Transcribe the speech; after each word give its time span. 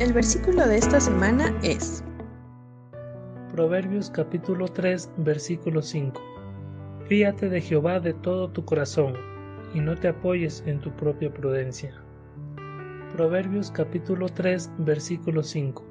El 0.00 0.12
versículo 0.12 0.64
de 0.64 0.76
esta 0.78 1.00
semana 1.00 1.52
es 1.64 2.04
Proverbios 3.50 4.10
capítulo 4.10 4.68
3 4.68 5.10
versículo 5.16 5.82
5. 5.82 6.22
Fíate 7.08 7.48
de 7.48 7.60
Jehová 7.60 7.98
de 7.98 8.14
todo 8.14 8.48
tu 8.48 8.64
corazón 8.64 9.14
y 9.74 9.80
no 9.80 9.96
te 9.96 10.06
apoyes 10.06 10.62
en 10.66 10.78
tu 10.78 10.92
propia 10.92 11.34
prudencia. 11.34 12.00
Proverbios 13.12 13.72
capítulo 13.72 14.28
3 14.28 14.70
versículo 14.78 15.42
5. 15.42 15.84